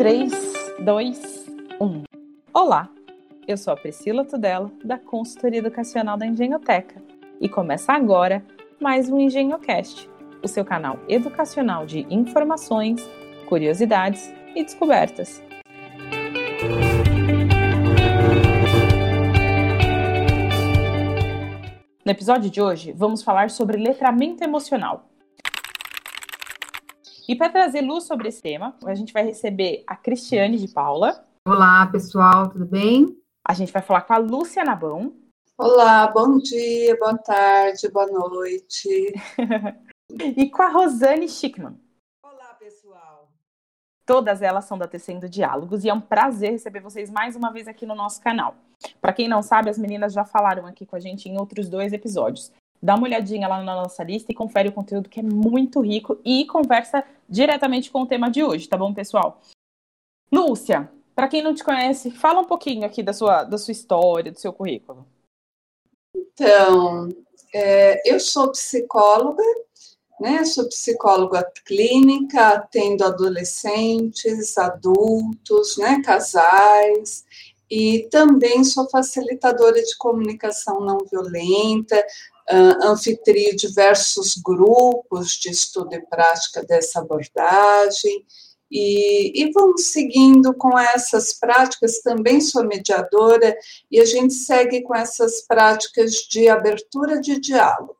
[0.00, 0.32] 3,
[0.82, 1.46] 2,
[1.78, 2.04] 1.
[2.54, 2.88] Olá,
[3.46, 7.02] eu sou a Priscila Tudela, da Consultoria Educacional da Engenhoteca,
[7.38, 8.42] e começa agora
[8.80, 10.08] mais um EngenhoCast,
[10.42, 13.06] o seu canal educacional de informações,
[13.46, 15.42] curiosidades e descobertas.
[22.02, 25.10] No episódio de hoje, vamos falar sobre letramento emocional.
[27.30, 31.24] E para trazer luz sobre esse tema, a gente vai receber a Cristiane de Paula.
[31.46, 33.16] Olá, pessoal, tudo bem?
[33.46, 35.14] A gente vai falar com a Lúcia Nabão.
[35.56, 39.14] Olá, bom dia, boa tarde, boa noite.
[40.36, 41.78] e com a Rosane Schickman.
[42.20, 43.30] Olá, pessoal.
[44.04, 47.68] Todas elas são da Tecendo Diálogos e é um prazer receber vocês mais uma vez
[47.68, 48.56] aqui no nosso canal.
[49.00, 51.92] Para quem não sabe, as meninas já falaram aqui com a gente em outros dois
[51.92, 52.50] episódios.
[52.82, 56.18] Dá uma olhadinha lá na nossa lista e confere o conteúdo que é muito rico
[56.24, 59.40] e conversa diretamente com o tema de hoje, tá bom, pessoal?
[60.32, 64.32] Lúcia, para quem não te conhece, fala um pouquinho aqui da sua, da sua história,
[64.32, 65.06] do seu currículo.
[66.16, 67.08] Então,
[67.52, 69.42] é, eu sou psicóloga,
[70.18, 70.44] né?
[70.44, 76.00] Sou psicóloga clínica, atendo adolescentes, adultos, né?
[76.02, 77.24] Casais
[77.70, 82.04] e também sou facilitadora de comunicação não violenta,
[82.50, 88.24] uh, anfitrio diversos grupos de estudo e prática dessa abordagem.
[88.70, 92.00] E, e, vamos seguindo com essas práticas.
[92.02, 93.56] Também sou mediadora
[93.90, 97.96] e a gente segue com essas práticas de abertura de diálogo.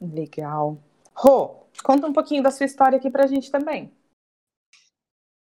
[0.00, 0.82] Legal.
[1.14, 3.92] Rô, conta um pouquinho da sua história aqui para a gente também.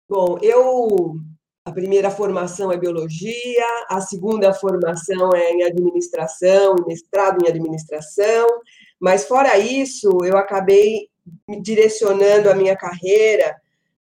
[0.08, 1.16] Bom, eu
[1.64, 8.46] a primeira formação é biologia, a segunda formação é em administração, mestrado em administração,
[9.00, 11.08] mas fora isso, eu acabei
[11.48, 13.56] me direcionando a minha carreira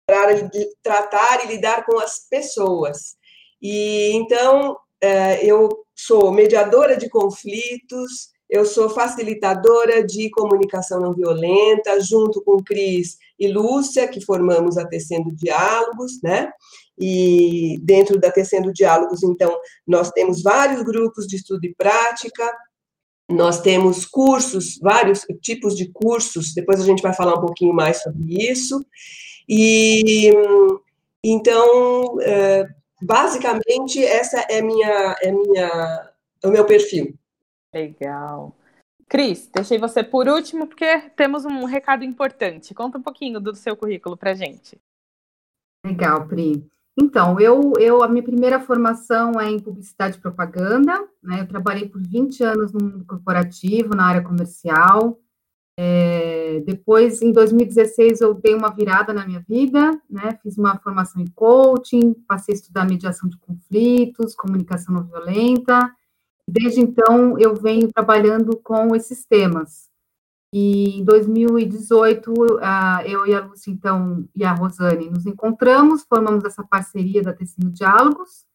[0.06, 0.50] para
[0.82, 3.16] tratar e lidar com as pessoas.
[3.60, 11.98] E então é, eu sou mediadora de conflitos, eu sou facilitadora de comunicação não violenta,
[12.00, 16.52] junto com Cris e Lúcia, que formamos a Tecendo Diálogos, né?
[16.98, 22.50] E dentro da Tecendo Diálogos, então, nós temos vários grupos de estudo e prática,
[23.28, 28.02] nós temos cursos, vários tipos de cursos, depois a gente vai falar um pouquinho mais
[28.02, 28.84] sobre isso.
[29.48, 30.32] E
[31.24, 32.68] então, é,
[33.02, 36.12] basicamente, essa é minha, é minha,
[36.42, 37.18] é o meu perfil.
[37.74, 38.56] Legal.
[39.08, 42.74] Cris, deixei você por último porque temos um recado importante.
[42.74, 44.78] Conta um pouquinho do seu currículo para gente.
[45.84, 46.64] Legal, Pri.
[46.98, 51.40] Então, eu, eu, a minha primeira formação é em publicidade e propaganda, né?
[51.42, 55.20] Eu trabalhei por 20 anos no mundo corporativo, na área comercial.
[55.78, 60.38] É, depois, em 2016, eu dei uma virada na minha vida, né?
[60.42, 65.92] Fiz uma formação em coaching, passei a estudar mediação de conflitos, comunicação não violenta.
[66.48, 69.85] Desde então, eu venho trabalhando com esses temas.
[70.58, 72.32] E em 2018,
[73.04, 77.70] eu e a Lúcia, então, e a Rosane nos encontramos, formamos essa parceria da Tecino
[77.70, 78.46] Diálogos.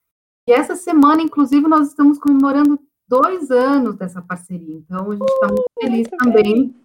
[0.47, 4.77] E essa semana, inclusive, nós estamos comemorando dois anos dessa parceria.
[4.77, 6.75] Então, a gente está muito feliz muito também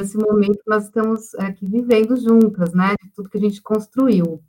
[0.00, 2.94] nesse momento que nós estamos aqui vivendo juntas, né?
[3.02, 4.42] De tudo que a gente construiu.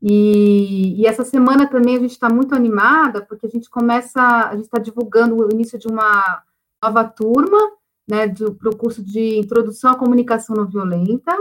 [0.00, 4.56] E, e essa semana também a gente está muito animada, porque a gente começa, a
[4.56, 6.42] gente está divulgando o início de uma
[6.82, 11.36] nova turma né, para o curso de Introdução à Comunicação Não Violenta,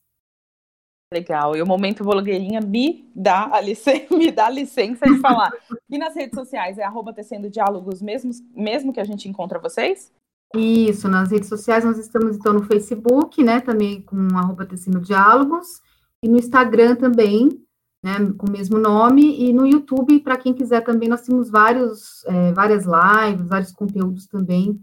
[1.13, 1.57] Legal.
[1.57, 5.51] E o Momento Blogueirinha me dá a licença, me dá licença de falar.
[5.89, 10.13] E nas redes sociais é arroba tecendo diálogos mesmo, mesmo que a gente encontra vocês?
[10.55, 15.83] Isso, nas redes sociais nós estamos então no Facebook, né, também com arroba Tecino Diálogos,
[16.23, 17.63] e no Instagram também,
[18.03, 22.25] né, com o mesmo nome, e no YouTube, para quem quiser também, nós temos vários,
[22.25, 24.83] é, várias lives, vários conteúdos também,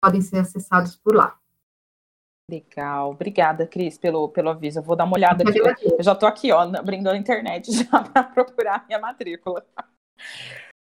[0.00, 1.36] podem ser acessados por lá.
[2.50, 4.80] Legal, obrigada, Cris, pelo, pelo aviso.
[4.80, 5.60] Eu vou dar uma olhada aqui.
[5.60, 9.64] Eu já estou aqui, ó, abrindo a internet já para procurar minha matrícula.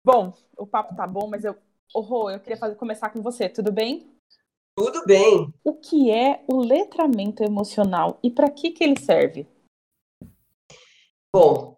[0.05, 1.57] Bom, o papo tá bom, mas eu,
[1.95, 4.13] oh, Rô, eu queria fazer, começar com você, tudo bem?
[4.77, 5.53] Tudo bem.
[5.65, 9.47] O que é o letramento emocional e para que que ele serve?
[11.35, 11.77] Bom,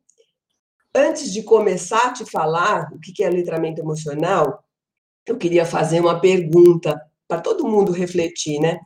[0.95, 4.65] antes de começar a te falar o que é letramento emocional,
[5.27, 8.81] eu queria fazer uma pergunta para todo mundo refletir, né?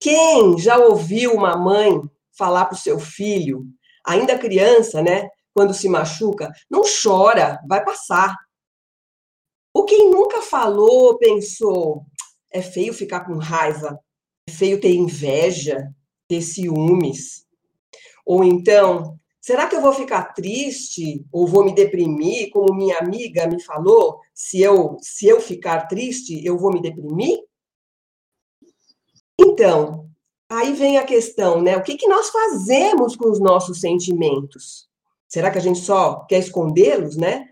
[0.00, 2.00] Quem já ouviu uma mãe
[2.36, 3.64] falar para o seu filho,
[4.04, 5.28] ainda criança, né?
[5.54, 8.36] Quando se machuca, não chora, vai passar.
[9.76, 12.06] Ou quem nunca falou, pensou,
[12.50, 14.00] é feio ficar com raiva,
[14.48, 15.92] é feio ter inveja,
[16.26, 17.44] ter ciúmes.
[18.24, 23.46] Ou então, será que eu vou ficar triste ou vou me deprimir, como minha amiga
[23.46, 24.18] me falou?
[24.32, 27.38] Se eu se eu ficar triste, eu vou me deprimir?
[29.38, 30.08] Então,
[30.48, 31.76] aí vem a questão, né?
[31.76, 34.88] O que, que nós fazemos com os nossos sentimentos?
[35.28, 37.50] Será que a gente só quer escondê-los, né?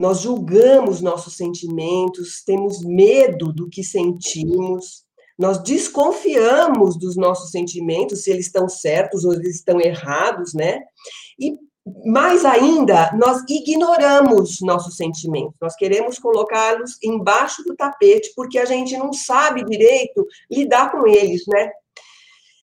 [0.00, 5.04] Nós julgamos nossos sentimentos, temos medo do que sentimos,
[5.38, 10.80] nós desconfiamos dos nossos sentimentos, se eles estão certos ou eles estão errados, né?
[11.38, 11.54] E
[12.06, 18.96] mais ainda, nós ignoramos nossos sentimentos, nós queremos colocá-los embaixo do tapete, porque a gente
[18.96, 21.70] não sabe direito lidar com eles, né?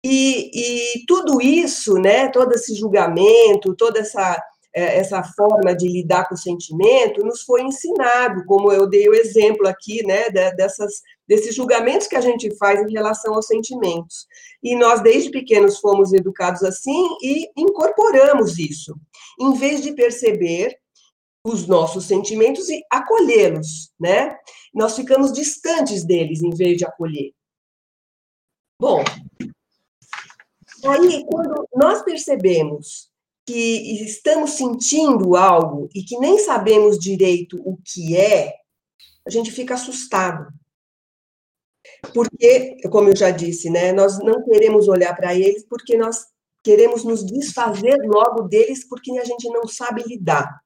[0.05, 0.51] E,
[0.99, 4.37] e tudo isso, né, todo esse julgamento, toda essa,
[4.73, 9.67] essa forma de lidar com o sentimento, nos foi ensinado, como eu dei o exemplo
[9.67, 14.25] aqui, né, dessas, desses julgamentos que a gente faz em relação aos sentimentos.
[14.63, 18.95] E nós, desde pequenos, fomos educados assim e incorporamos isso.
[19.39, 20.75] Em vez de perceber
[21.45, 24.37] os nossos sentimentos e acolhê-los, né?
[24.73, 27.33] Nós ficamos distantes deles em vez de acolher.
[28.79, 29.03] Bom,
[30.85, 33.12] aí quando nós percebemos
[33.45, 38.53] que estamos sentindo algo e que nem sabemos direito o que é,
[39.25, 40.47] a gente fica assustado.
[42.13, 46.25] Porque, como eu já disse, né, nós não queremos olhar para eles porque nós
[46.63, 50.61] queremos nos desfazer logo deles porque a gente não sabe lidar.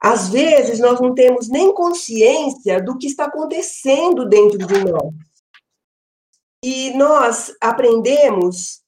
[0.00, 5.14] Às vezes, nós não temos nem consciência do que está acontecendo dentro de nós.
[6.62, 8.83] E nós aprendemos,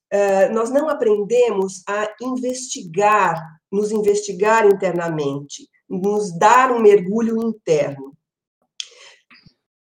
[0.53, 8.17] nós não aprendemos a investigar, nos investigar internamente, nos dar um mergulho interno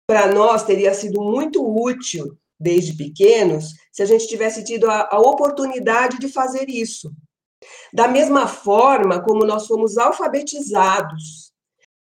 [0.07, 5.19] para nós teria sido muito útil desde pequenos se a gente tivesse tido a, a,
[5.19, 7.11] oportunidade de fazer isso.
[7.93, 11.51] Da mesma forma como nós fomos alfabetizados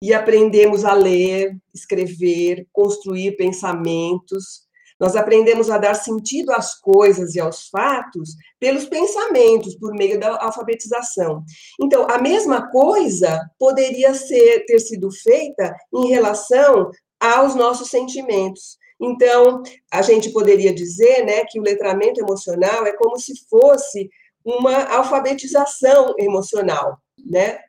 [0.02, 4.67] e aprendemos a ler, escrever, construir pensamentos,
[4.98, 10.42] nós aprendemos a dar sentido às coisas e aos fatos pelos pensamentos, por meio da
[10.42, 11.44] alfabetização.
[11.80, 16.90] Então, a mesma coisa poderia ser ter sido feita em relação
[17.20, 18.76] aos nossos sentimentos.
[19.00, 19.62] Então,
[19.92, 24.10] a gente poderia dizer né, que o letramento emocional é como se fosse
[24.44, 27.60] uma alfabetização emocional, né?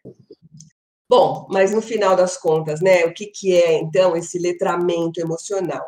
[1.10, 5.84] Bom, mas no final das contas, né, o que, que é, então, esse letramento emocional?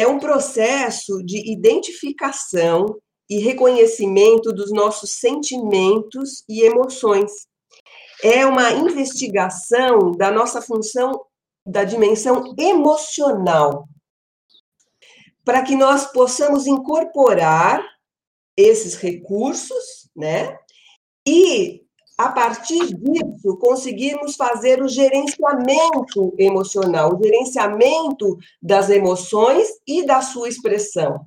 [0.00, 2.86] É um processo de identificação
[3.28, 7.30] e reconhecimento dos nossos sentimentos e emoções.
[8.24, 11.22] É uma investigação da nossa função
[11.66, 13.86] da dimensão emocional,
[15.44, 17.86] para que nós possamos incorporar
[18.56, 20.58] esses recursos, né?
[21.28, 21.84] E
[22.20, 30.46] a partir disso conseguirmos fazer o gerenciamento emocional, o gerenciamento das emoções e da sua
[30.46, 31.24] expressão.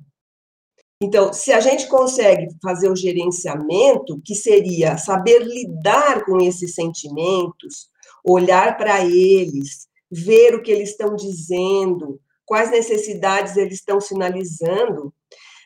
[1.02, 7.88] Então, se a gente consegue fazer o gerenciamento, que seria saber lidar com esses sentimentos,
[8.24, 15.12] olhar para eles, ver o que eles estão dizendo, quais necessidades eles estão sinalizando.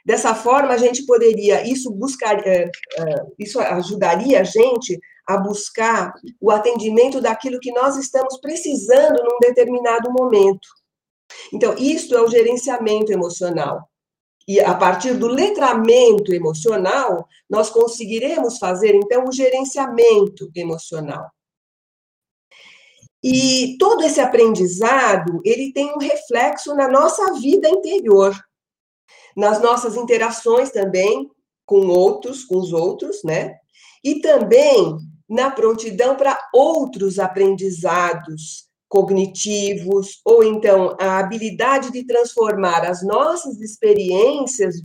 [0.06, 6.14] Dessa forma, a gente poderia, isso buscar, é, é, isso ajudaria a gente a buscar
[6.40, 10.66] o atendimento daquilo que nós estamos precisando num determinado momento.
[11.52, 13.86] Então, isto é o gerenciamento emocional.
[14.48, 21.28] E a partir do letramento emocional, nós conseguiremos fazer, então, o gerenciamento emocional.
[23.22, 28.34] E todo esse aprendizado, ele tem um reflexo na nossa vida interior,
[29.36, 31.30] nas nossas interações também
[31.66, 33.54] com outros, com os outros, né?
[34.02, 34.96] E também
[35.28, 44.76] na prontidão para outros aprendizados cognitivos, ou então a habilidade de transformar as nossas experiências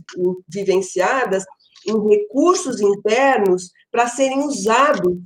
[0.46, 1.44] vivenciadas
[1.86, 5.16] em recursos internos para serem usados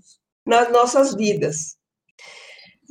[0.46, 1.76] nas nossas vidas.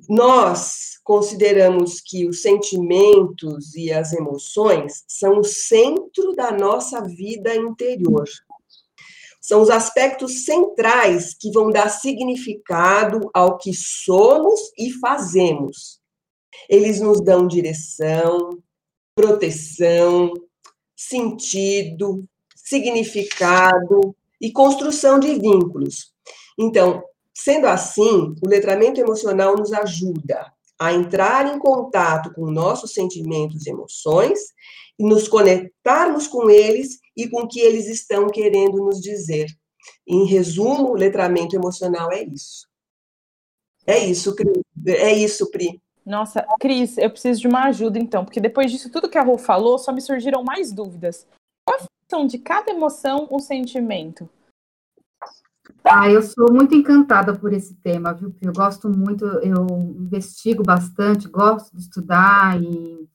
[0.09, 8.25] Nós consideramos que os sentimentos e as emoções são o centro da nossa vida interior.
[9.47, 16.01] São os aspectos centrais que vão dar significado ao que somos e fazemos.
[16.67, 18.61] Eles nos dão direção,
[19.15, 20.33] proteção,
[20.93, 22.27] sentido,
[22.57, 26.11] significado e construção de vínculos.
[26.59, 27.01] Então,
[27.33, 33.69] sendo assim, o letramento emocional nos ajuda a entrar em contato com nossos sentimentos e
[33.69, 34.39] emoções
[34.99, 39.47] nos conectarmos com eles e com o que eles estão querendo nos dizer.
[40.07, 42.67] Em resumo, o letramento emocional é isso.
[43.85, 44.63] É isso, Cris.
[44.85, 45.81] É isso, Pri.
[46.05, 49.37] Nossa, Cris, eu preciso de uma ajuda então, porque depois disso tudo que a Rô
[49.37, 51.27] falou, só me surgiram mais dúvidas.
[51.65, 54.29] Qual a função de cada emoção ou sentimento?
[55.83, 58.33] Ah, eu sou muito encantada por esse tema, viu?
[58.41, 59.67] Eu gosto muito, eu
[59.99, 63.07] investigo bastante, gosto de estudar e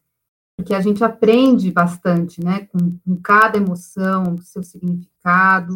[0.56, 2.66] porque a gente aprende bastante, né?
[2.66, 5.74] Com, com cada emoção, seu significado.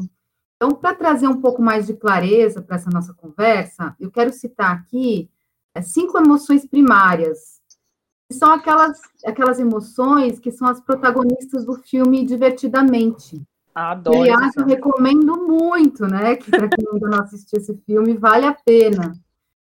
[0.57, 4.73] Então, para trazer um pouco mais de clareza para essa nossa conversa, eu quero citar
[4.73, 5.31] aqui
[5.75, 7.61] é, cinco emoções primárias,
[8.29, 13.43] que são aquelas, aquelas emoções que são as protagonistas do filme Divertidamente.
[13.75, 14.23] Adoro.
[14.23, 16.35] Aliás, eu recomendo muito, né?
[16.37, 19.13] Que para quem ainda não assistiu esse filme, vale a pena.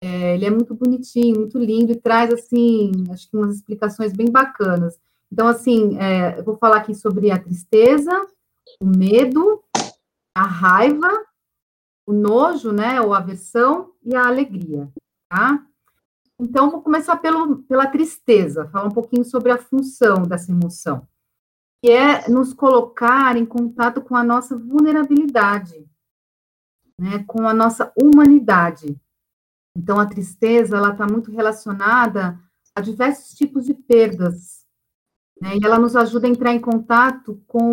[0.02, 4.30] É, ele é muito bonitinho, muito lindo e traz, assim, acho que umas explicações bem
[4.30, 5.00] bacanas.
[5.32, 8.12] Então, assim, é, eu vou falar aqui sobre a tristeza,
[8.80, 9.64] o medo,
[10.36, 11.10] a raiva,
[12.06, 14.88] o nojo, né, ou aversão e a alegria,
[15.30, 15.66] tá?
[16.40, 21.08] Então, vou começar pelo, pela tristeza, falar um pouquinho sobre a função dessa emoção
[21.82, 25.88] que é nos colocar em contato com a nossa vulnerabilidade,
[27.00, 29.00] né, com a nossa humanidade.
[29.78, 32.40] Então, a tristeza, ela está muito relacionada
[32.74, 34.66] a diversos tipos de perdas,
[35.40, 37.70] né, e ela nos ajuda a entrar em contato com,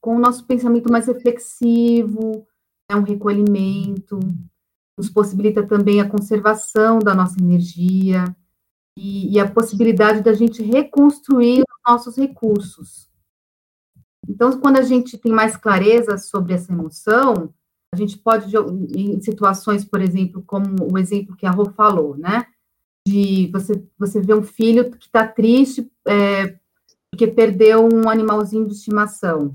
[0.00, 2.46] com o nosso pensamento mais reflexivo,
[2.90, 4.18] é um recolhimento,
[4.96, 8.24] nos possibilita também a conservação da nossa energia,
[8.96, 13.10] e, e a possibilidade da gente reconstruir os nossos recursos.
[14.28, 17.52] Então, quando a gente tem mais clareza sobre essa emoção,
[17.92, 18.54] a gente pode,
[18.96, 22.46] em situações, por exemplo, como o exemplo que a Rô falou, né?
[23.06, 26.56] De você, você ver um filho que está triste é,
[27.10, 29.54] porque perdeu um animalzinho de estimação.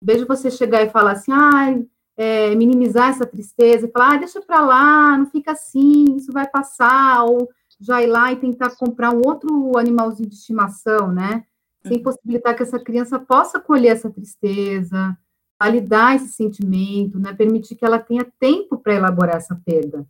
[0.00, 1.76] Veja você chegar e falar assim, ah,
[2.16, 6.46] é, minimizar essa tristeza, e falar, ah, deixa para lá, não fica assim, isso vai
[6.46, 7.48] passar, ou
[7.80, 11.44] já ir lá e tentar comprar um outro animalzinho de estimação, né?
[11.84, 12.02] Sem uhum.
[12.04, 15.18] possibilitar que essa criança possa colher essa tristeza,
[15.62, 17.32] validar esse sentimento, né?
[17.32, 20.04] Permitir que ela tenha tempo para elaborar essa perda.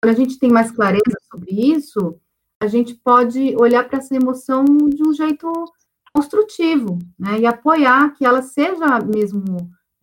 [0.00, 2.20] Quando a gente tem mais clareza sobre isso,
[2.60, 5.50] a gente pode olhar para essa emoção de um jeito
[6.12, 7.40] construtivo, né?
[7.40, 9.42] E apoiar que ela seja mesmo,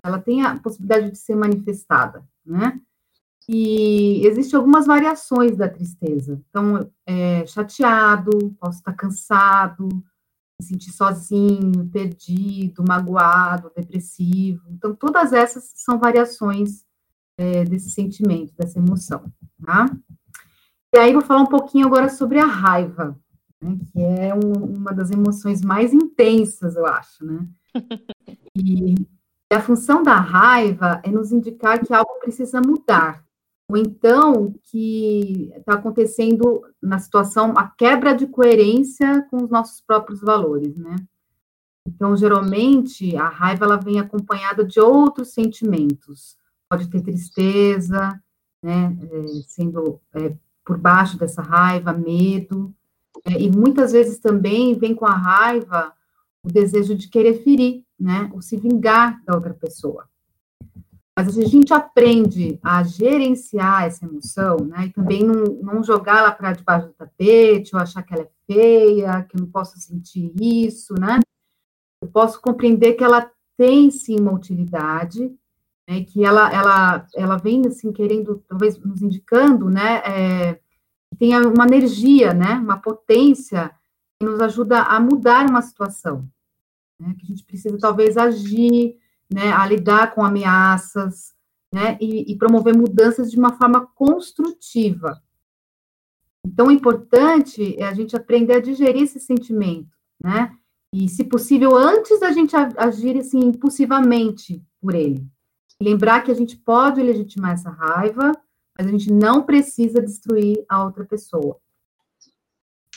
[0.04, 2.80] ela tenha a possibilidade de ser manifestada, né?
[3.48, 6.42] E existem algumas variações da tristeza.
[6.50, 9.88] Então, é, chateado, posso estar cansado,
[10.60, 14.64] me sentir sozinho, perdido, magoado, depressivo.
[14.70, 16.86] Então, todas essas são variações
[17.38, 19.26] é, desse sentimento, dessa emoção,
[19.64, 19.86] tá?
[20.94, 23.20] E aí, vou falar um pouquinho agora sobre a raiva,
[23.62, 27.48] né, que é um, uma das emoções mais intensas, eu acho, né?
[28.58, 28.96] E
[29.54, 33.25] a função da raiva é nos indicar que algo precisa mudar,
[33.68, 40.22] ou então que está acontecendo na situação a quebra de coerência com os nossos próprios
[40.22, 40.96] valores, né?
[41.88, 46.36] Então, geralmente, a raiva ela vem acompanhada de outros sentimentos.
[46.68, 48.20] Pode ter tristeza,
[48.62, 52.74] né, é, sendo é, por baixo dessa raiva, medo,
[53.24, 55.94] é, e muitas vezes também vem com a raiva
[56.44, 60.08] o desejo de querer ferir, né, ou se vingar da outra pessoa.
[61.18, 66.32] Mas a gente aprende a gerenciar essa emoção, né, e também não, não jogar ela
[66.32, 70.34] para debaixo do tapete, ou achar que ela é feia, que eu não posso sentir
[70.36, 71.20] isso, né,
[72.02, 75.34] eu posso compreender que ela tem sim uma utilidade,
[75.88, 80.60] né, que ela, ela, ela vem assim querendo, talvez nos indicando, né, é,
[81.18, 83.72] tem uma energia, né, uma potência
[84.20, 86.28] que nos ajuda a mudar uma situação,
[87.00, 88.98] né, que a gente precisa talvez agir,
[89.32, 91.34] né, a lidar com ameaças,
[91.74, 95.22] né, e, e promover mudanças de uma forma construtiva.
[96.46, 99.90] Então, o importante é a gente aprender a digerir esse sentimento,
[100.22, 100.56] né,
[100.94, 105.28] e, se possível, antes da gente agir assim impulsivamente por ele.
[105.82, 108.32] Lembrar que a gente pode legitimar essa raiva,
[108.78, 111.58] mas a gente não precisa destruir a outra pessoa.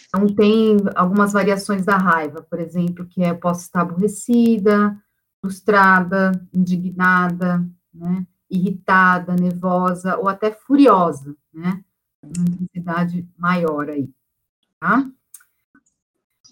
[0.06, 4.96] Então, tem algumas variações da raiva, por exemplo, que é posso estar aborrecida,
[5.40, 11.84] frustrada, indignada, né, irritada, nervosa ou até furiosa, né,
[12.22, 14.10] uma intensidade maior aí,
[14.80, 15.08] tá?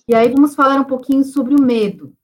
[0.09, 2.17] E aí vamos falar um pouquinho sobre o medo.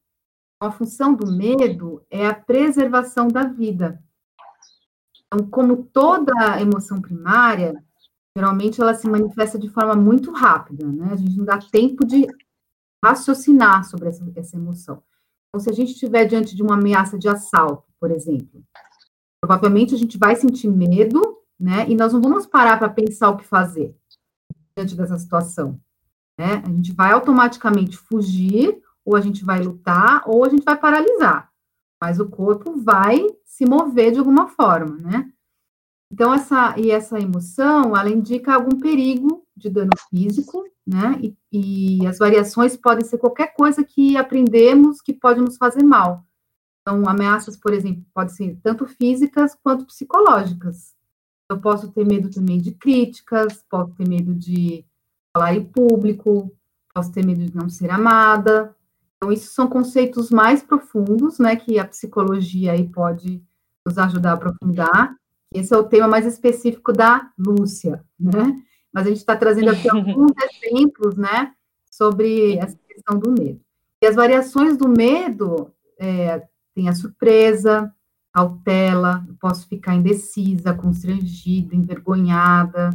[0.60, 4.00] A função do medo é a preservação da vida.
[5.26, 7.82] Então, como toda emoção primária,
[8.36, 11.08] geralmente ela se manifesta de forma muito rápida, né?
[11.10, 12.26] A gente não dá tempo de
[13.04, 15.02] raciocinar sobre essa, essa emoção.
[15.52, 18.64] Então, se a gente estiver diante de uma ameaça de assalto, por exemplo,
[19.38, 21.20] provavelmente a gente vai sentir medo,
[21.60, 21.86] né?
[21.90, 23.94] E nós não vamos parar para pensar o que fazer
[24.74, 25.78] diante dessa situação,
[26.38, 26.62] né?
[26.64, 31.50] A gente vai automaticamente fugir, ou a gente vai lutar, ou a gente vai paralisar.
[32.00, 35.30] Mas o corpo vai se mover de alguma forma, né?
[36.12, 41.18] Então, essa, e essa emoção, ela indica algum perigo de dano físico, né?
[41.22, 46.22] E, e, as variações podem ser qualquer coisa que aprendemos que pode nos fazer mal.
[46.82, 50.94] Então, ameaças, por exemplo, podem ser tanto físicas quanto psicológicas.
[51.50, 54.84] Eu posso ter medo também de críticas, posso ter medo de
[55.34, 56.54] falar em público,
[56.94, 58.76] posso ter medo de não ser amada.
[59.16, 63.42] Então, isso são conceitos mais profundos, né, que a psicologia aí pode
[63.86, 65.16] nos ajudar a aprofundar.
[65.54, 68.62] Esse é o tema mais específico da Lúcia, né?
[68.92, 70.32] Mas a gente está trazendo aqui alguns
[70.64, 71.52] exemplos, né,
[71.90, 73.60] sobre essa questão do medo.
[74.02, 77.94] E as variações do medo é, tem a surpresa,
[78.32, 82.90] cautela, posso ficar indecisa, constrangida, envergonhada,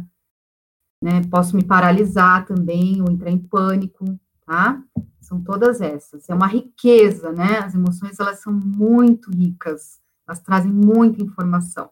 [1.02, 1.22] né?
[1.30, 4.04] Posso me paralisar também ou entrar em pânico,
[4.44, 4.82] tá?
[5.20, 6.28] São todas essas.
[6.28, 7.58] É uma riqueza, né?
[7.58, 11.88] As emoções elas são muito ricas, elas trazem muita informação.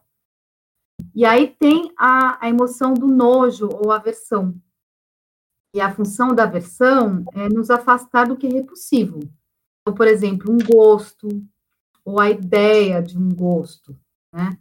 [1.17, 4.53] E aí tem a, a emoção do nojo ou aversão.
[5.73, 9.21] E a função da aversão é nos afastar do que é repulsivo.
[9.81, 11.27] Então, por exemplo, um gosto,
[12.05, 13.97] ou a ideia de um gosto,
[14.31, 14.59] né?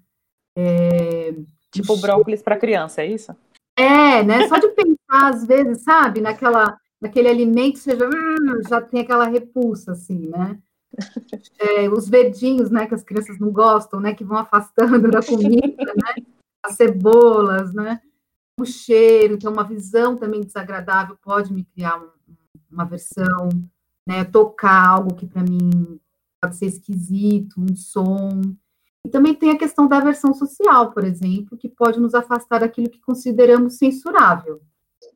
[0.57, 1.35] É,
[1.71, 3.37] tipo brócolis para criança, é isso?
[3.77, 4.49] É, né?
[4.49, 9.29] Só de pensar, às vezes, sabe, naquela, naquele alimento, você já, hum, já tem aquela
[9.29, 10.59] repulsa, assim, né?
[11.59, 15.85] É, os verdinhos, né, que as crianças não gostam, né, que vão afastando da comida,
[15.95, 16.36] né?
[16.67, 18.01] As cebolas, né?
[18.59, 22.09] O cheiro, então uma visão também desagradável pode me criar um,
[22.71, 23.49] uma aversão,
[24.07, 24.25] né?
[24.25, 26.01] Tocar algo que para mim
[26.41, 28.41] pode ser esquisito, um som.
[29.05, 32.91] E também tem a questão da aversão social, por exemplo, que pode nos afastar daquilo
[32.91, 34.61] que consideramos censurável.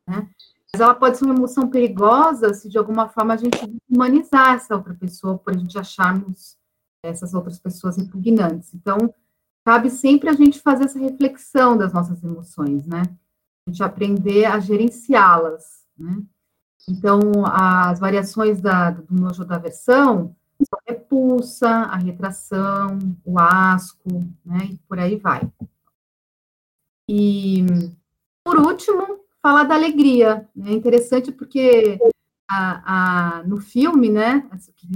[0.07, 0.29] Né?
[0.73, 3.59] Mas ela pode ser uma emoção perigosa se de alguma forma a gente
[3.91, 6.57] humanizar essa outra pessoa, por a gente acharmos
[7.03, 8.73] essas outras pessoas repugnantes.
[8.75, 9.13] Então,
[9.65, 13.03] cabe sempre a gente fazer essa reflexão das nossas emoções, né?
[13.67, 16.23] A gente aprender a gerenciá-las, né?
[16.89, 20.35] Então, as variações da, do nojo da aversão
[20.73, 24.09] a repulsa, a retração, o asco,
[24.45, 24.69] né?
[24.73, 25.51] E por aí vai.
[27.09, 27.65] E,
[28.45, 30.49] por último, falar da alegria.
[30.65, 31.99] É interessante porque
[32.49, 34.49] a, a, no filme, né?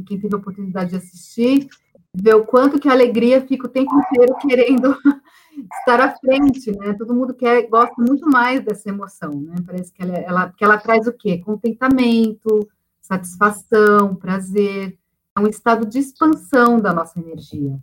[0.07, 1.68] Quem teve a oportunidade de assistir,
[2.14, 4.96] vê o quanto que a alegria fica o tempo inteiro querendo
[5.81, 6.94] estar à frente, né?
[6.94, 9.57] Todo mundo quer, gosta muito mais dessa emoção, né?
[9.66, 11.38] Parece que ela, ela, que ela traz o quê?
[11.38, 12.68] Contentamento,
[13.00, 14.98] satisfação, prazer
[15.37, 17.79] é um estado de expansão da nossa energia.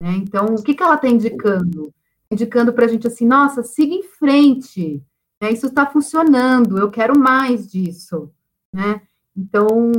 [0.00, 0.12] Né?
[0.16, 1.92] Então, o que, que ela está indicando?
[2.30, 5.02] Indicando para a gente assim, nossa, siga em frente,
[5.40, 5.50] né?
[5.50, 8.30] isso está funcionando, eu quero mais disso.
[8.72, 9.02] Né?
[9.36, 9.92] Então,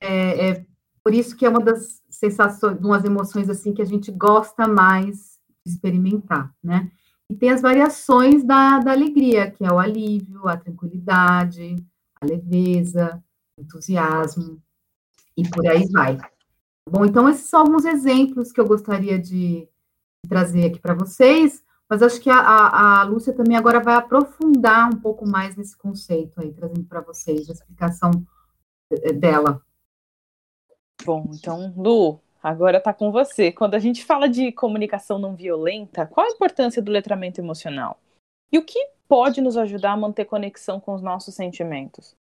[0.00, 0.66] é, é,
[1.10, 5.40] por isso que é uma das sensações, umas emoções assim que a gente gosta mais
[5.66, 6.88] de experimentar, né?
[7.28, 11.74] E tem as variações da, da alegria, que é o alívio, a tranquilidade,
[12.20, 13.20] a leveza,
[13.58, 14.62] o entusiasmo,
[15.36, 16.16] e por aí vai.
[16.88, 19.68] Bom, então esses são alguns exemplos que eu gostaria de
[20.28, 24.88] trazer aqui para vocês, mas acho que a, a, a, Lúcia também agora vai aprofundar
[24.88, 28.12] um pouco mais nesse conceito aí, trazendo para vocês a explicação
[28.92, 29.60] eh, dela.
[31.04, 33.50] Bom, então, Lu, agora está com você.
[33.50, 37.98] Quando a gente fala de comunicação não violenta, qual a importância do letramento emocional?
[38.52, 42.14] E o que pode nos ajudar a manter conexão com os nossos sentimentos?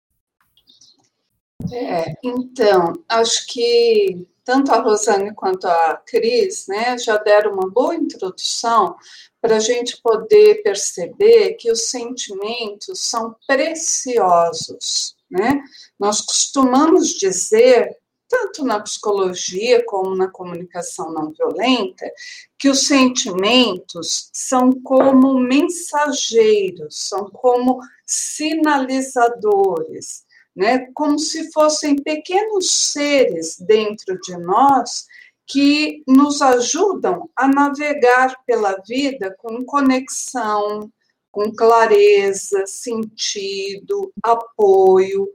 [1.73, 7.97] É, então, acho que tanto a Rosane quanto a Cris, né, já deram uma boa
[7.97, 8.95] introdução
[9.41, 15.61] para a gente poder perceber que os sentimentos são preciosos, né?
[15.99, 17.97] Nós costumamos dizer
[18.29, 22.11] tanto na psicologia como na comunicação não violenta,
[22.59, 30.87] que os sentimentos são como mensageiros, são como sinalizadores, né?
[30.95, 35.07] Como se fossem pequenos seres dentro de nós
[35.47, 40.91] que nos ajudam a navegar pela vida com conexão,
[41.31, 45.29] com clareza, sentido, apoio.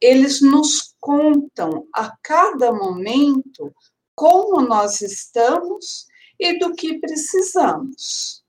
[0.00, 3.74] Eles nos contam a cada momento
[4.14, 6.06] como nós estamos
[6.38, 8.42] e do que precisamos.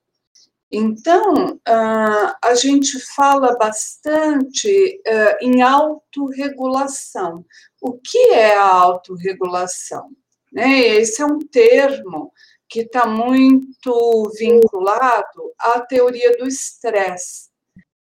[0.72, 7.46] Então, ah, a gente fala bastante ah, em autorregulação.
[7.82, 10.10] O que é a autorregulação?
[10.52, 10.80] Né?
[10.80, 12.32] Esse é um termo
[12.70, 17.51] que está muito vinculado à teoria do estresse.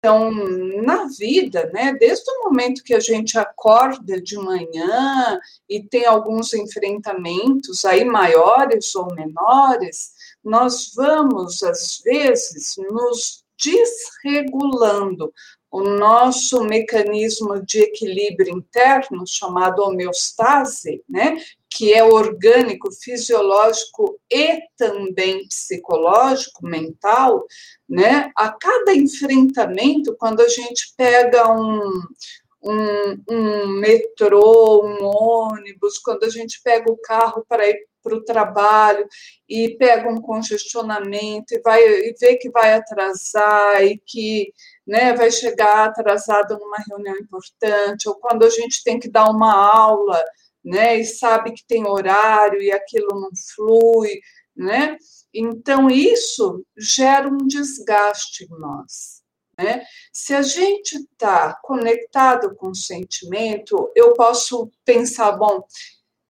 [0.06, 0.30] Então,
[0.84, 5.40] na vida, né, desde o momento que a gente acorda de manhã
[5.70, 10.12] e tem alguns enfrentamentos aí maiores ou menores,
[10.44, 15.34] nós vamos, às vezes, nos desregulando.
[15.74, 21.36] O nosso mecanismo de equilíbrio interno, chamado homeostase, né,
[21.68, 27.44] que é orgânico, fisiológico e também psicológico, mental,
[27.90, 28.32] né?
[28.38, 32.04] A cada enfrentamento, quando a gente pega um,
[32.64, 38.24] um, um metrô, um ônibus, quando a gente pega o carro para ir para o
[38.24, 39.08] trabalho
[39.50, 44.52] e pega um congestionamento e vai e vê que vai atrasar e que
[44.86, 49.54] né, vai chegar atrasado numa reunião importante, ou quando a gente tem que dar uma
[49.54, 50.22] aula
[50.64, 50.98] né?
[51.00, 54.22] E sabe que tem horário e aquilo não flui,
[54.56, 54.98] né?
[55.34, 59.22] Então isso gera um desgaste em nós.
[59.58, 59.84] Né?
[60.12, 65.64] Se a gente está conectado com o sentimento, eu posso pensar, bom,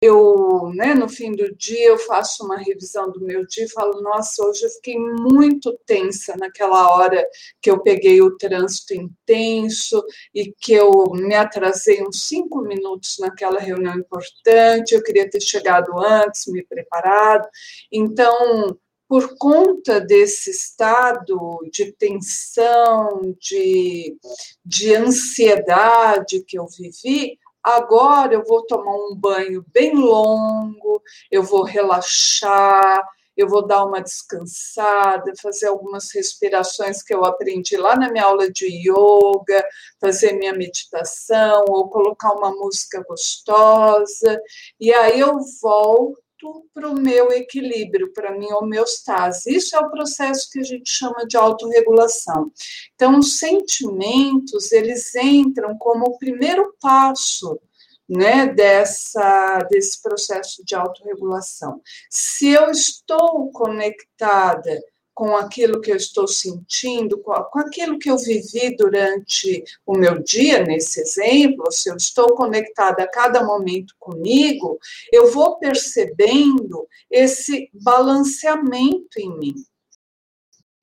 [0.07, 4.01] eu, né, no fim do dia, eu faço uma revisão do meu dia e falo,
[4.01, 7.25] nossa, hoje eu fiquei muito tensa naquela hora
[7.61, 13.59] que eu peguei o trânsito intenso e que eu me atrasei uns cinco minutos naquela
[13.59, 17.47] reunião importante, eu queria ter chegado antes, me preparado.
[17.91, 24.17] Então, por conta desse estado de tensão, de,
[24.65, 31.63] de ansiedade que eu vivi, Agora eu vou tomar um banho bem longo, eu vou
[31.63, 38.23] relaxar, eu vou dar uma descansada, fazer algumas respirações que eu aprendi lá na minha
[38.23, 39.67] aula de yoga,
[39.99, 44.41] fazer minha meditação, ou colocar uma música gostosa,
[44.79, 46.26] e aí eu volto
[46.73, 49.55] para o meu equilíbrio, para minha homeostase.
[49.55, 52.51] Isso é o processo que a gente chama de autorregulação.
[52.95, 57.59] Então, os sentimentos, eles entram como o primeiro passo
[58.07, 61.81] né, dessa, desse processo de autorregulação.
[62.09, 64.81] Se eu estou conectada
[65.17, 70.63] com aquilo que eu estou sentindo, com, aquilo que eu vivi durante o meu dia,
[70.63, 74.77] nesse exemplo, se eu estou conectada a cada momento comigo,
[75.11, 79.55] eu vou percebendo esse balanceamento em mim.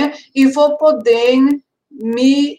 [0.00, 0.12] Né?
[0.34, 1.38] E vou poder
[1.88, 2.58] me,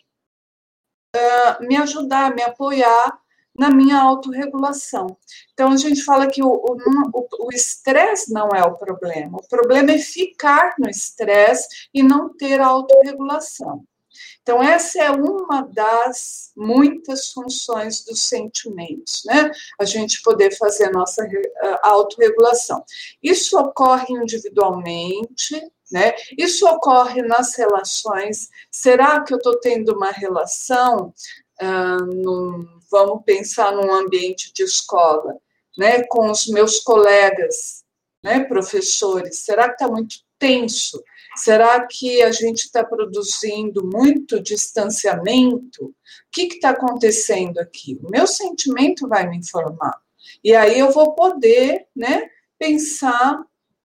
[1.13, 3.19] uh, me ajudar, me apoiar
[3.57, 5.17] na minha autorregulação.
[5.53, 10.75] Então, a gente fala que o estresse não é o problema, o problema é ficar
[10.77, 13.83] no estresse e não ter autorregulação.
[14.41, 19.51] Então, essa é uma das muitas funções dos sentimentos, né?
[19.79, 21.27] A gente poder fazer a nossa
[21.81, 22.83] autorregulação.
[23.21, 25.59] Isso ocorre individualmente,
[25.91, 26.13] né?
[26.37, 28.49] Isso ocorre nas relações.
[28.71, 31.11] Será que eu estou tendo uma relação
[31.61, 35.35] ah, num vamos pensar num ambiente de escola,
[35.77, 37.83] né, com os meus colegas,
[38.23, 41.03] né, professores, será que está muito tenso?
[41.35, 45.85] Será que a gente está produzindo muito distanciamento?
[45.85, 45.93] O
[46.31, 47.99] que está acontecendo aqui?
[48.01, 49.99] O meu sentimento vai me informar.
[50.43, 53.43] E aí eu vou poder né, pensar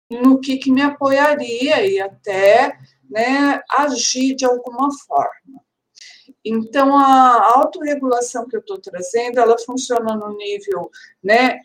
[0.08, 2.78] no que, que me apoiaria e até
[3.10, 5.60] né, agir de alguma forma.
[6.44, 10.90] Então, a autorregulação que eu estou trazendo, ela funciona no nível
[11.22, 11.60] né,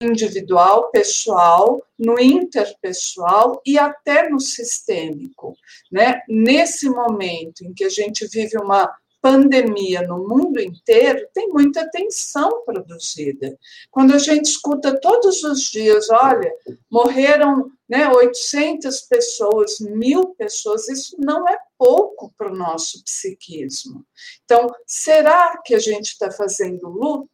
[0.00, 5.56] individual, pessoal, no interpessoal e até no sistêmico.
[5.90, 6.20] Né?
[6.28, 12.64] Nesse momento em que a gente vive uma pandemia no mundo inteiro, tem muita tensão
[12.64, 13.58] produzida.
[13.90, 16.52] Quando a gente escuta todos os dias, olha,
[16.90, 24.04] morreram né, 800 pessoas, mil pessoas, isso não é pouco para o nosso psiquismo.
[24.44, 27.28] Então, será que a gente está fazendo luto?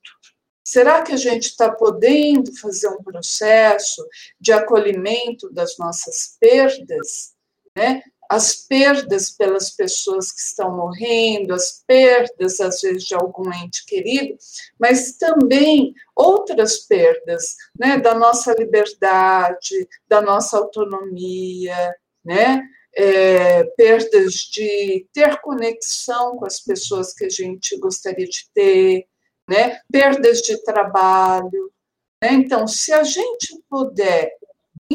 [0.66, 4.02] Será que a gente está podendo fazer um processo
[4.40, 7.34] de acolhimento das nossas perdas?
[7.76, 8.02] Né?
[8.30, 14.36] As perdas pelas pessoas que estão morrendo, as perdas, às vezes, de algum ente querido,
[14.78, 17.98] mas também outras perdas né?
[17.98, 22.62] da nossa liberdade, da nossa autonomia, né?
[22.96, 29.08] É, perdas de ter conexão com as pessoas que a gente gostaria de ter,
[29.48, 29.80] né?
[29.90, 31.72] perdas de trabalho.
[32.22, 32.34] Né?
[32.34, 34.30] Então, se a gente puder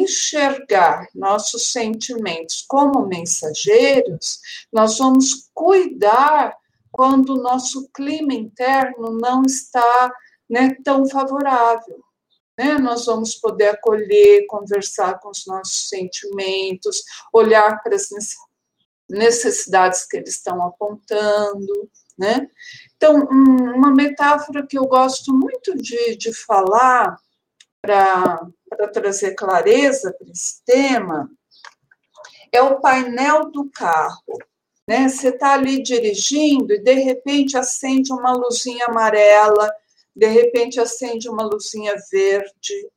[0.02, 4.40] enxergar nossos sentimentos como mensageiros,
[4.72, 6.56] nós vamos cuidar
[6.92, 10.12] quando o nosso clima interno não está
[10.50, 12.04] né, tão favorável.
[12.58, 12.78] Né?
[12.78, 18.10] Nós vamos poder acolher, conversar com os nossos sentimentos, olhar para as
[19.10, 21.90] necessidades que eles estão apontando.
[22.18, 22.48] Né?
[22.98, 27.18] Então, uma metáfora que eu gosto muito de, de falar
[27.82, 28.40] para
[28.94, 31.30] trazer clareza para esse tema
[32.52, 34.38] é o painel do carro.
[34.88, 35.08] Né?
[35.08, 39.72] Você está ali dirigindo e de repente acende uma luzinha amarela,
[40.16, 42.90] de repente acende uma luzinha verde,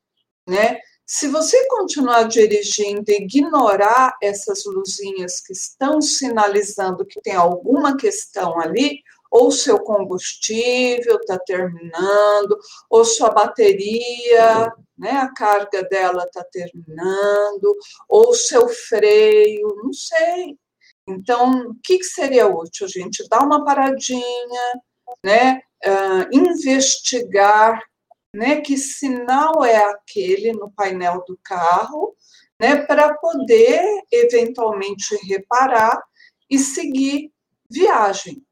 [0.49, 0.79] né?
[1.05, 8.59] Se você continuar dirigindo e ignorar essas luzinhas que estão sinalizando que tem alguma questão
[8.59, 12.59] ali, ou seu combustível está terminando,
[12.91, 17.75] ou sua bateria, né, a carga dela está terminando,
[18.07, 20.59] ou seu freio, não sei.
[21.09, 23.27] Então, o que, que seria útil, gente?
[23.31, 24.83] Dar uma paradinha,
[25.25, 27.83] né, uh, investigar
[28.35, 32.15] né, que sinal é aquele no painel do carro,
[32.61, 35.99] né, para poder eventualmente reparar
[36.51, 37.33] e seguir
[37.71, 38.45] viagem.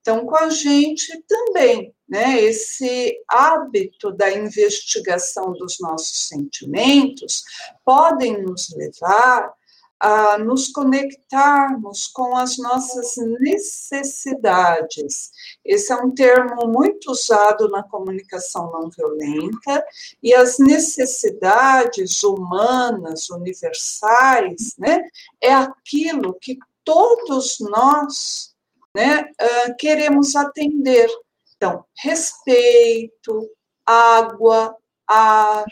[0.00, 7.42] Então, com a gente também, né, esse hábito da investigação dos nossos sentimentos
[7.84, 9.52] podem nos levar
[10.00, 15.30] a nos conectarmos com as nossas necessidades.
[15.62, 19.84] Esse é um termo muito usado na comunicação não violenta,
[20.22, 25.02] e as necessidades humanas universais, né,
[25.38, 28.49] é aquilo que todos nós
[28.94, 31.08] né, uh, queremos atender.
[31.56, 33.48] Então, respeito,
[33.84, 34.74] água,
[35.06, 35.66] ar,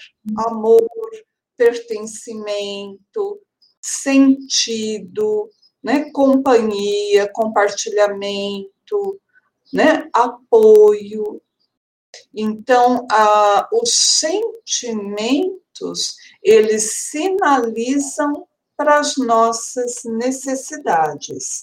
[0.46, 0.86] amor,
[1.56, 3.40] pertencimento,
[3.80, 5.48] sentido,
[5.82, 9.18] né, companhia, compartilhamento,
[9.72, 11.40] né, apoio.
[12.34, 13.06] Então,
[13.72, 21.62] os sentimentos, eles sinalizam para as nossas necessidades.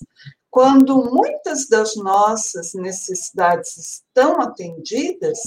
[0.56, 5.38] Quando muitas das nossas necessidades estão atendidas,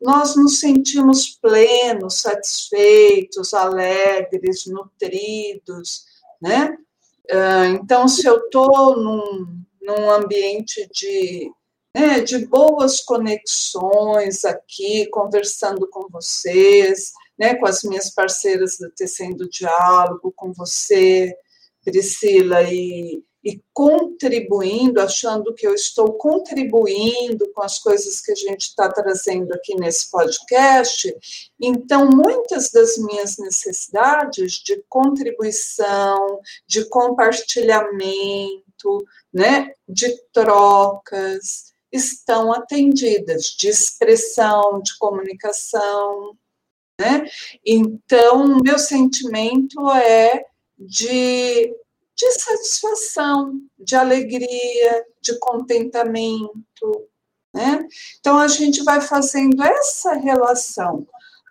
[0.00, 6.04] nós nos sentimos plenos, satisfeitos, alegres, nutridos,
[6.40, 6.76] né?
[7.28, 11.50] Ah, então, se eu estou num, num ambiente de,
[11.92, 19.50] né, de boas conexões aqui, conversando com vocês, né, com as minhas parceiras do Tecendo
[19.50, 21.36] Diálogo, com você,
[21.84, 28.68] Priscila, e, e contribuindo, achando que eu estou contribuindo com as coisas que a gente
[28.68, 31.12] está trazendo aqui nesse podcast,
[31.60, 38.62] então muitas das minhas necessidades de contribuição, de compartilhamento,
[39.32, 46.36] né, de trocas, estão atendidas, de expressão, de comunicação.
[46.98, 47.26] Né?
[47.64, 50.44] Então, meu sentimento é
[50.78, 51.74] de
[52.16, 57.08] de satisfação, de alegria, de contentamento.
[57.54, 57.86] Né?
[58.20, 61.06] Então, a gente vai fazendo essa relação.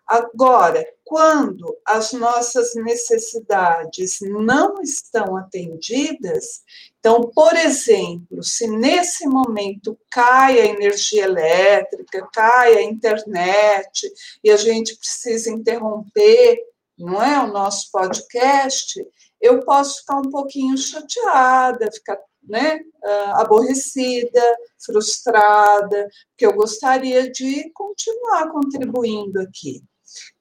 [0.07, 6.63] Agora, quando as nossas necessidades não estão atendidas,
[6.99, 14.11] então, por exemplo, se nesse momento cai a energia elétrica, cai a internet,
[14.43, 16.59] e a gente precisa interromper,
[16.97, 19.05] não é, o nosso podcast,
[19.41, 24.41] eu posso ficar um pouquinho chateada, ficar né, ah, aborrecida,
[24.83, 29.83] frustrada, porque eu gostaria de continuar contribuindo aqui.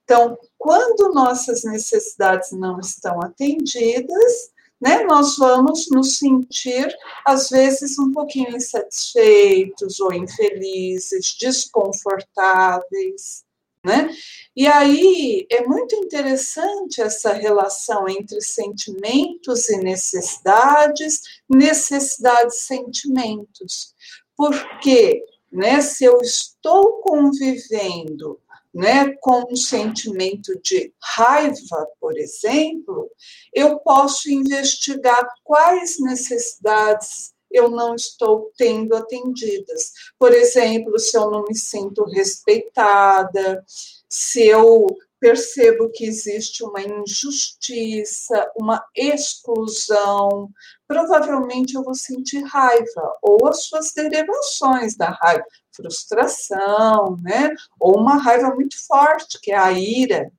[0.05, 6.93] Então, quando nossas necessidades não estão atendidas, né, nós vamos nos sentir,
[7.25, 13.45] às vezes, um pouquinho insatisfeitos ou infelizes, desconfortáveis.
[13.85, 14.11] Né?
[14.55, 23.95] E aí é muito interessante essa relação entre sentimentos e necessidades, necessidades e sentimentos.
[24.37, 28.39] Porque né, se eu estou convivendo
[28.73, 33.11] né, com um sentimento de raiva, por exemplo,
[33.53, 39.93] eu posso investigar quais necessidades eu não estou tendo atendidas.
[40.19, 43.65] Por exemplo, se eu não me sinto respeitada,
[44.09, 44.87] se eu
[45.21, 50.49] percebo que existe uma injustiça, uma exclusão,
[50.89, 55.45] provavelmente eu vou sentir raiva, ou as suas derivações da raiva,
[55.77, 57.55] frustração, né?
[57.79, 60.33] Ou uma raiva muito forte, que é a ira,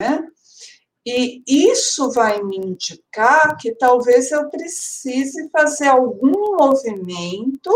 [0.00, 0.24] né?
[1.08, 7.70] E isso vai me indicar que talvez eu precise fazer algum movimento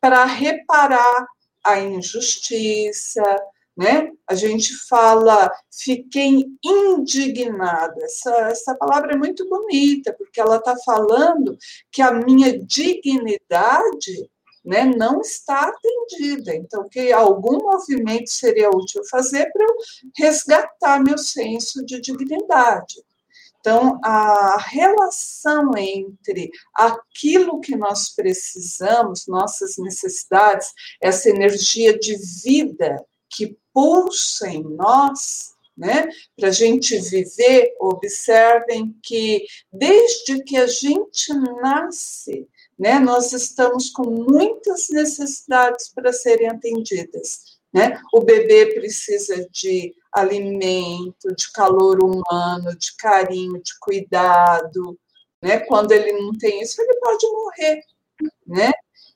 [0.00, 1.28] para reparar
[1.64, 3.22] a injustiça,
[3.76, 4.10] né?
[4.28, 7.94] A gente fala, fiquei indignada.
[8.02, 11.56] Essa, essa palavra é muito bonita, porque ela está falando
[11.92, 14.28] que a minha dignidade
[14.64, 16.54] né, não está atendida.
[16.54, 19.74] Então, que algum movimento seria útil fazer para eu
[20.16, 23.02] resgatar meu senso de dignidade.
[23.60, 33.56] Então, a relação entre aquilo que nós precisamos, nossas necessidades, essa energia de vida que
[33.72, 36.08] pulsa em nós, né?
[36.36, 42.46] Para a gente viver, observem que desde que a gente nasce,
[42.78, 47.52] né, nós estamos com muitas necessidades para serem atendidas.
[47.72, 48.00] Né?
[48.12, 54.98] O bebê precisa de alimento, de calor humano, de carinho, de cuidado.
[55.40, 55.60] Né?
[55.60, 57.80] Quando ele não tem isso, ele pode morrer.
[58.46, 58.70] Né?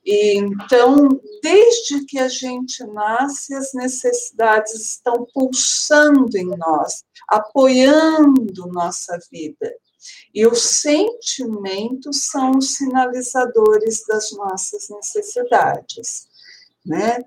[0.04, 1.08] E, então,
[1.42, 9.74] desde que a gente nasce, as necessidades estão pulsando em nós, apoiando nossa vida.
[10.34, 16.28] E os sentimentos são os sinalizadores das nossas necessidades,
[16.84, 17.22] né?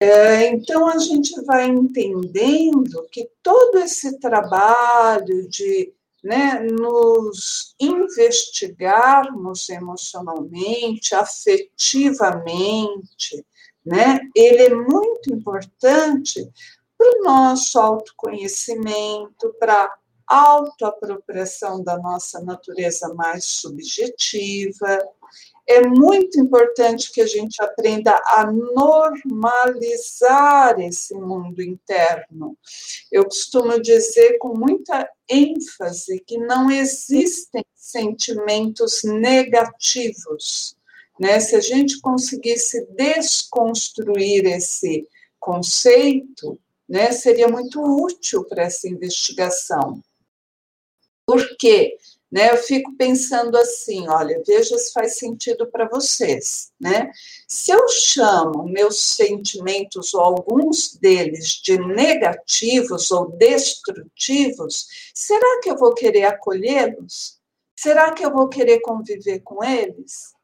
[0.00, 11.14] É, então a gente vai entendendo que todo esse trabalho de né, nos investigarmos emocionalmente,
[11.14, 13.46] afetivamente,
[13.84, 16.50] né, ele é muito importante
[16.96, 19.94] para o nosso autoconhecimento, para
[20.26, 24.98] autoapropriação da nossa natureza mais subjetiva.
[25.66, 29.58] É muito importante que a gente aprenda a normalizar
[30.80, 32.56] esse mundo interno.
[33.10, 40.76] Eu costumo dizer com muita ênfase que não existem sentimentos negativos.
[41.18, 41.40] Né?
[41.40, 45.08] Se a gente conseguisse desconstruir esse
[45.40, 46.58] conceito,
[46.88, 50.02] né, seria muito útil para essa investigação.
[51.26, 51.96] Por quê?
[52.30, 57.12] Né, eu fico pensando assim, olha, veja se faz sentido para vocês, né?
[57.46, 65.76] Se eu chamo meus sentimentos ou alguns deles de negativos ou destrutivos, será que eu
[65.76, 67.38] vou querer acolhê-los?
[67.78, 70.34] Será que eu vou querer conviver com eles?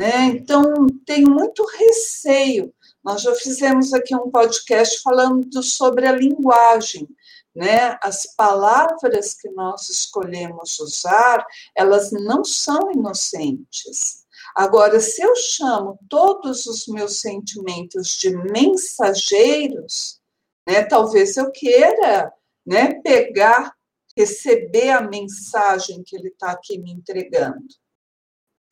[0.00, 0.24] Né?
[0.34, 2.74] Então, tenho muito receio.
[3.04, 7.06] Nós já fizemos aqui um podcast falando sobre a linguagem
[7.54, 7.98] né?
[8.02, 11.44] As palavras que nós escolhemos usar,
[11.76, 14.24] elas não são inocentes.
[14.54, 20.20] Agora, se eu chamo todos os meus sentimentos de mensageiros,
[20.66, 22.32] né, talvez eu queira
[22.66, 23.74] né, pegar,
[24.16, 27.66] receber a mensagem que ele está aqui me entregando.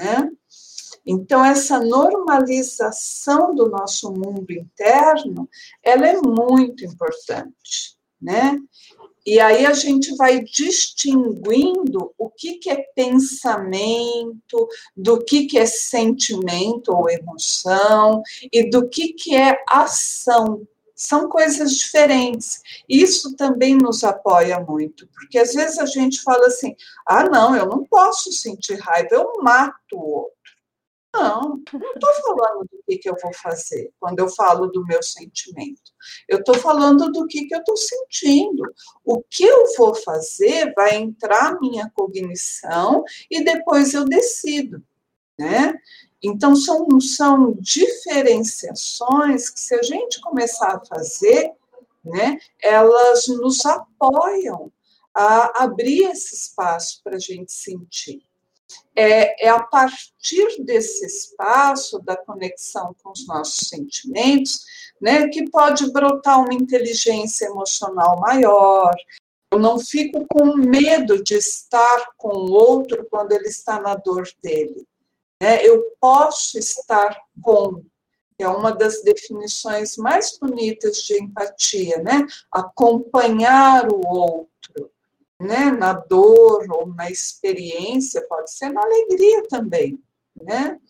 [0.01, 0.31] Né?
[1.07, 5.49] Então, essa normalização do nosso mundo interno,
[5.83, 8.59] ela é muito importante né?
[9.29, 15.67] E aí a gente vai distinguindo o que, que é pensamento, do que, que é
[15.67, 20.67] sentimento ou emoção, e do que, que é ação.
[20.97, 22.63] São coisas diferentes.
[22.89, 26.75] Isso também nos apoia muito, porque às vezes a gente fala assim:
[27.07, 30.38] ah, não, eu não posso sentir raiva, eu mato o outro.
[31.19, 35.03] Não, não estou falando do que, que eu vou fazer quando eu falo do meu
[35.03, 35.93] sentimento.
[36.29, 38.63] Eu estou falando do que, que eu estou sentindo.
[39.05, 44.83] O que eu vou fazer vai entrar na minha cognição e depois eu decido.
[45.39, 45.75] Né?
[46.23, 51.53] Então, são, são diferenciações que, se a gente começar a fazer,
[52.05, 52.39] né?
[52.63, 54.73] Elas nos apoiam
[55.15, 58.28] a abrir esse espaço para a gente sentir.
[59.01, 64.65] É, é, a partir desse espaço da conexão com os nossos sentimentos,
[65.01, 68.93] né, que pode brotar uma inteligência emocional maior.
[69.53, 74.29] Eu não fico com medo de estar com o outro quando ele está na dor
[74.43, 74.85] dele.
[75.41, 75.65] Né?
[75.65, 77.85] Eu posso estar com
[78.41, 82.25] é uma das definições mais bonitas de empatia, né?
[82.53, 84.49] Acompanhar o outro,
[85.41, 85.71] né?
[85.71, 90.03] Na dor ou na experiência, pode ser na alegria também,
[90.41, 90.81] né?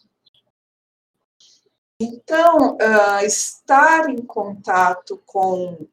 [2.01, 5.86] Então, uh, estar em contato com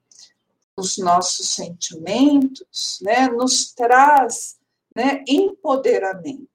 [0.78, 4.60] os nossos sentimentos, né, nos traz
[4.96, 6.48] né, empoderamento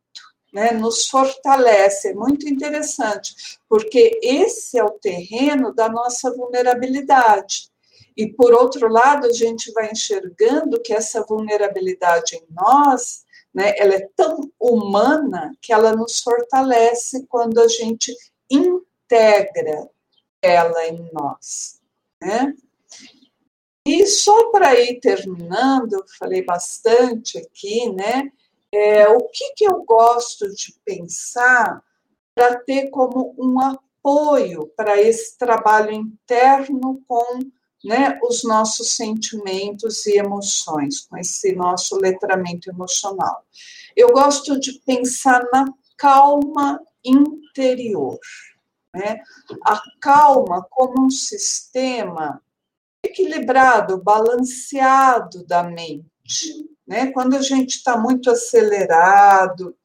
[0.52, 2.08] né, nos fortalece.
[2.08, 7.69] É muito interessante, porque esse é o terreno da nossa vulnerabilidade.
[8.20, 13.94] E, por outro lado, a gente vai enxergando que essa vulnerabilidade em nós, né, ela
[13.94, 18.14] é tão humana que ela nos fortalece quando a gente
[18.50, 19.88] integra
[20.42, 21.80] ela em nós.
[22.20, 22.54] Né?
[23.86, 28.30] E só para ir terminando, falei bastante aqui, né?
[28.70, 31.82] é, o que, que eu gosto de pensar
[32.34, 37.40] para ter como um apoio para esse trabalho interno com
[37.84, 43.44] né, os nossos sentimentos e emoções, com esse nosso letramento emocional.
[43.96, 45.64] Eu gosto de pensar na
[45.96, 48.18] calma interior,
[48.94, 49.20] né?
[49.64, 52.42] A calma como um sistema
[53.02, 57.10] equilibrado, balanceado da mente, né?
[57.12, 59.76] Quando a gente está muito acelerado,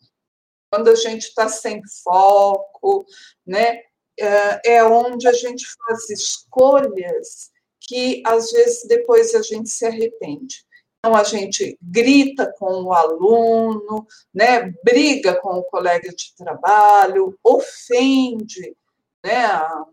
[0.71, 3.05] quando a gente está sem foco,
[3.45, 3.81] né?
[4.17, 7.51] É, é onde a gente faz escolhas
[7.87, 10.65] que às vezes depois a gente se arrepende.
[10.99, 18.75] Então a gente grita com o aluno, né, briga com o colega de trabalho, ofende
[19.23, 19.45] né,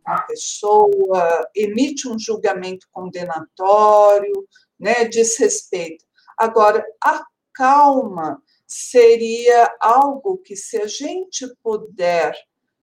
[0.05, 4.47] a pessoa, emite um julgamento condenatório,
[4.79, 6.05] né, desrespeita.
[6.39, 7.25] Agora, a
[7.55, 12.35] calma seria algo que, se a gente puder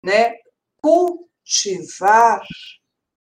[0.02, 0.34] né,
[0.80, 2.44] cultivar,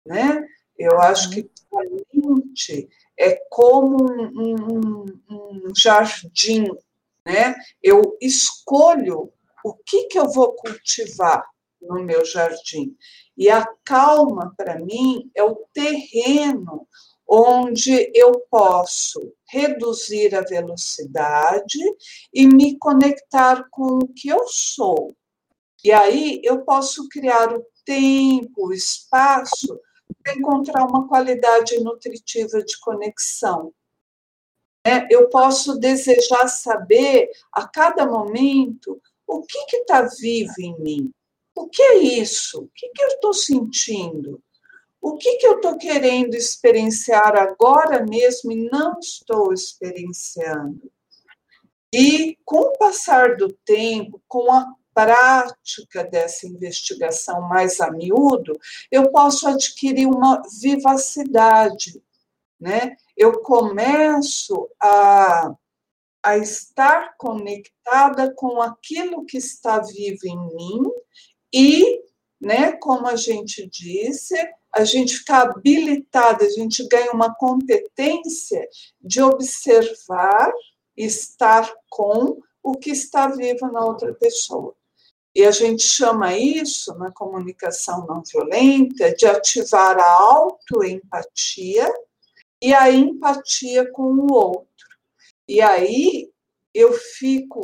[0.06, 0.46] né,
[0.80, 1.82] eu acho que a
[2.14, 6.66] mente é como um, um, um jardim,
[7.26, 7.54] né?
[7.82, 9.30] Eu escolho
[9.62, 11.44] o que, que eu vou cultivar
[11.82, 12.96] no meu jardim.
[13.36, 16.88] E a calma, para mim, é o terreno
[17.28, 21.78] onde eu posso reduzir a velocidade
[22.32, 25.14] e me conectar com o que eu sou.
[25.84, 29.78] E aí eu posso criar o tempo, o espaço
[30.28, 33.72] encontrar uma qualidade nutritiva de conexão.
[34.84, 41.12] É, eu posso desejar saber a cada momento o que está vivo em mim.
[41.54, 42.62] O que é isso?
[42.62, 44.42] O que, que eu estou sentindo?
[45.00, 50.90] O que, que eu estou querendo experienciar agora mesmo e não estou experienciando?
[51.92, 58.52] E com o passar do tempo, com a prática dessa investigação mais a miúdo,
[58.90, 62.02] eu posso adquirir uma vivacidade,
[62.60, 62.96] né?
[63.16, 65.52] Eu começo a,
[66.22, 70.82] a estar conectada com aquilo que está vivo em mim
[71.52, 72.02] e,
[72.40, 74.34] né, como a gente disse,
[74.74, 78.68] a gente fica habilitada, a gente ganha uma competência
[79.00, 80.52] de observar,
[80.96, 84.74] estar com o que está vivo na outra pessoa.
[85.34, 91.88] E a gente chama isso, na comunicação não violenta, de ativar a autoempatia
[92.60, 94.66] e a empatia com o outro.
[95.48, 96.30] E aí
[96.74, 97.60] eu fico,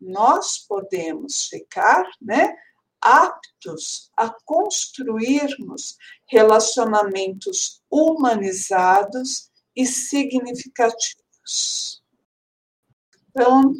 [0.00, 2.54] nós podemos ficar, né,
[3.00, 5.96] aptos a construirmos
[6.28, 12.02] relacionamentos humanizados e significativos.
[13.30, 13.72] Então,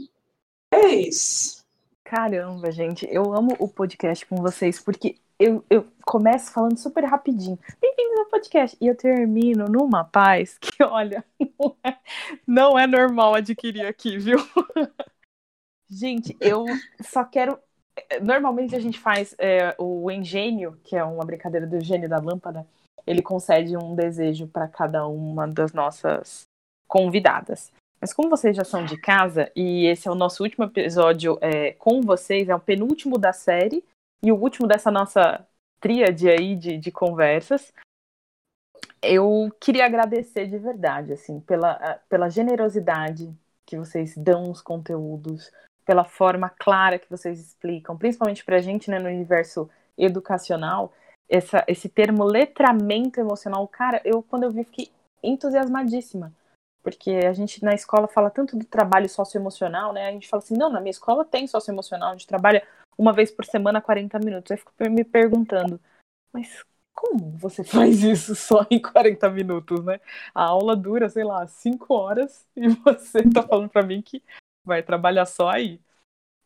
[0.71, 1.66] é isso.
[2.09, 7.59] Caramba, gente, eu amo o podcast com vocês, porque eu, eu começo falando super rapidinho.
[7.81, 8.77] Bem-vindos ao podcast.
[8.81, 11.25] E eu termino numa paz que, olha,
[11.59, 11.99] não é,
[12.47, 14.39] não é normal adquirir aqui, viu?
[15.91, 16.65] Gente, eu
[17.03, 17.59] só quero
[18.23, 22.65] Normalmente a gente faz é, o engênio, que é uma brincadeira do gênio da lâmpada,
[23.05, 26.45] ele concede um desejo para cada uma das nossas
[26.87, 27.73] convidadas.
[28.01, 31.73] Mas como vocês já são de casa, e esse é o nosso último episódio é,
[31.73, 33.85] com vocês, é o penúltimo da série,
[34.23, 35.47] e o último dessa nossa
[35.81, 37.73] tríade aí de, de conversas,
[39.03, 43.33] eu queria agradecer de verdade, assim, pela, pela generosidade
[43.65, 45.51] que vocês dão os conteúdos,
[45.85, 50.93] pela forma clara que vocês explicam, principalmente para a gente, né, no universo educacional,
[51.29, 54.91] essa, esse termo letramento emocional, cara, eu quando eu vi fiquei
[55.23, 56.33] entusiasmadíssima,
[56.87, 60.07] porque a gente na escola fala tanto do trabalho socioemocional, né?
[60.07, 62.65] A gente fala assim, não, na minha escola tem socioemocional, a gente trabalha
[62.97, 64.53] uma vez por semana 40 minutos.
[64.53, 65.81] Aí fico me perguntando,
[66.33, 66.65] mas
[66.95, 70.01] como você faz isso só em 40 minutos, né?
[70.33, 74.23] A aula dura, sei lá, 5 horas e você tá falando para mim que
[74.65, 75.81] vai trabalhar só aí.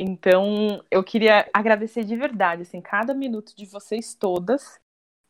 [0.01, 4.81] Então, eu queria agradecer de verdade, assim, cada minuto de vocês todas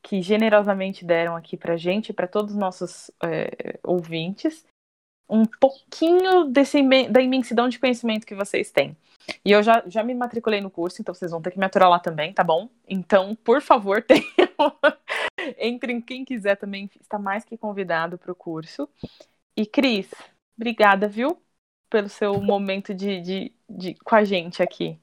[0.02, 4.64] que generosamente deram aqui pra gente, para todos os nossos é, ouvintes,
[5.30, 8.96] um pouquinho desse, da imensidão de conhecimento que vocês têm.
[9.44, 11.88] E eu já, já me matriculei no curso, então vocês vão ter que me aturar
[11.88, 12.68] lá também, tá bom?
[12.88, 14.24] Então, por favor, tenham.
[15.58, 18.88] Entrem quem quiser também, está mais que convidado para o curso.
[19.56, 20.10] E Cris,
[20.56, 21.40] obrigada, viu?
[21.88, 24.98] Pelo seu momento de, de, de, com a gente aqui.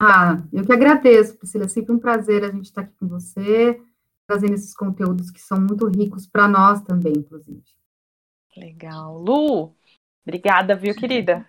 [0.00, 1.66] Ah, eu que agradeço, Priscila.
[1.66, 3.80] É sempre um prazer a gente estar aqui com você,
[4.26, 7.62] trazendo esses conteúdos que são muito ricos para nós também, inclusive.
[8.56, 9.18] Legal.
[9.18, 9.74] Lu,
[10.26, 11.48] obrigada, viu, querida?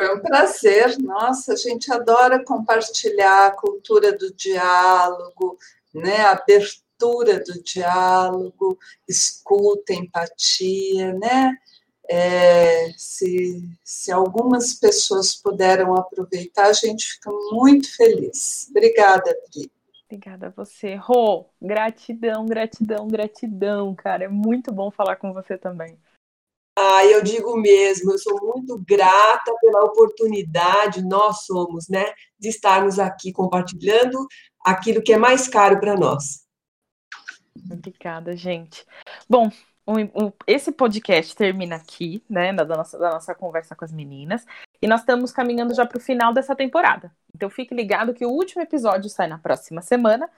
[0.00, 0.98] Foi um prazer.
[0.98, 5.58] Nossa, a gente adora compartilhar a cultura do diálogo,
[5.94, 6.22] né?
[6.22, 8.78] A abertura do diálogo,
[9.08, 11.56] escuta, empatia, né?
[12.12, 18.66] É, se, se algumas pessoas puderam aproveitar, a gente fica muito feliz.
[18.70, 19.70] Obrigada, Pri.
[20.10, 20.96] Obrigada a você.
[20.96, 24.24] Rô, gratidão, gratidão, gratidão, cara.
[24.24, 25.96] É muito bom falar com você também.
[26.76, 32.98] Ah, eu digo mesmo, eu sou muito grata pela oportunidade, nós somos, né, de estarmos
[32.98, 34.26] aqui compartilhando
[34.64, 36.44] aquilo que é mais caro para nós.
[37.70, 38.84] Obrigada, gente.
[39.28, 39.48] Bom,
[40.44, 44.44] esse podcast termina aqui, né, da nossa, da nossa conversa com as meninas,
[44.82, 47.12] e nós estamos caminhando já para o final dessa temporada.
[47.34, 50.28] Então fique ligado que o último episódio sai na próxima semana,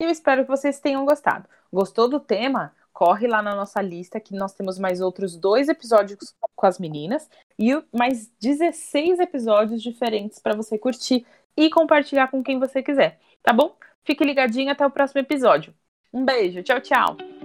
[0.00, 1.48] e eu espero que vocês tenham gostado.
[1.72, 2.72] Gostou do tema?
[2.92, 7.28] corre lá na nossa lista que nós temos mais outros dois episódios com as meninas
[7.58, 11.26] e mais 16 episódios diferentes para você curtir
[11.56, 13.76] e compartilhar com quem você quiser, tá bom?
[14.04, 15.74] Fique ligadinho até o próximo episódio.
[16.12, 17.41] Um beijo, tchau, tchau.